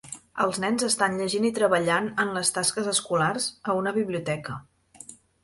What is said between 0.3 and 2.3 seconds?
Els nens estan llegint i treballant